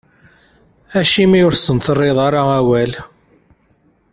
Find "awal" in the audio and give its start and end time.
2.59-2.91